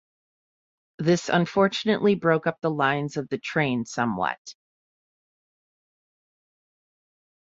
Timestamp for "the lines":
2.59-3.17